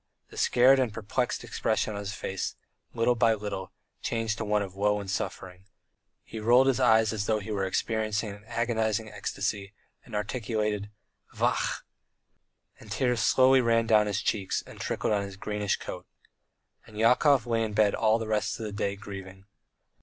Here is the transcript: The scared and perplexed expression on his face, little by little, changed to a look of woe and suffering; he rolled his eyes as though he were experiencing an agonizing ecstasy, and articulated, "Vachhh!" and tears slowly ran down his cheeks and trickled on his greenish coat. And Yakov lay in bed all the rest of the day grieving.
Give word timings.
The 0.29 0.37
scared 0.37 0.79
and 0.79 0.91
perplexed 0.91 1.43
expression 1.43 1.93
on 1.93 1.99
his 1.99 2.11
face, 2.11 2.55
little 2.95 3.13
by 3.13 3.35
little, 3.35 3.71
changed 4.01 4.39
to 4.39 4.43
a 4.43 4.45
look 4.45 4.63
of 4.63 4.75
woe 4.75 4.99
and 4.99 5.07
suffering; 5.07 5.67
he 6.23 6.39
rolled 6.39 6.65
his 6.65 6.79
eyes 6.79 7.13
as 7.13 7.27
though 7.27 7.37
he 7.39 7.51
were 7.51 7.65
experiencing 7.65 8.31
an 8.31 8.43
agonizing 8.47 9.11
ecstasy, 9.11 9.73
and 10.03 10.15
articulated, 10.15 10.89
"Vachhh!" 11.35 11.83
and 12.79 12.91
tears 12.91 13.19
slowly 13.19 13.61
ran 13.61 13.85
down 13.85 14.07
his 14.07 14.23
cheeks 14.23 14.63
and 14.65 14.79
trickled 14.81 15.13
on 15.13 15.21
his 15.21 15.37
greenish 15.37 15.75
coat. 15.77 16.07
And 16.87 16.97
Yakov 16.97 17.45
lay 17.45 17.63
in 17.63 17.73
bed 17.73 17.93
all 17.93 18.17
the 18.17 18.25
rest 18.27 18.59
of 18.59 18.65
the 18.65 18.71
day 18.71 18.95
grieving. 18.95 19.45